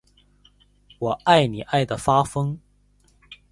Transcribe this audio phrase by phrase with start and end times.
[0.97, 2.59] 我爱你爱的发疯